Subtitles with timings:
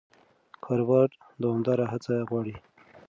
[0.65, 1.09] کاروبار
[1.41, 2.55] دوامداره هڅه غواړي.